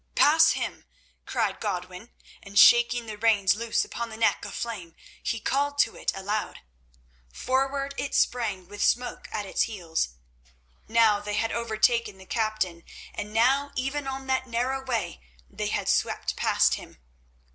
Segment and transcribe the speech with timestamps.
[0.15, 0.85] "Pass him!"
[1.27, 2.09] cried Godwin,
[2.41, 6.61] and shaking the reins loose upon the neck of Flame he called to it aloud.
[7.31, 10.09] Forward it sprang, with Smoke at its heels.
[10.87, 12.83] Now they had overtaken the captain,
[13.13, 16.97] and now even on that narrow way they had swept past him.